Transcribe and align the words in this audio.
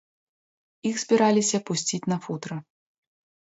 Іх 0.91 0.95
збіраліся 1.03 1.57
пусціць 1.69 2.03
на 2.15 2.19
футра. 2.27 2.61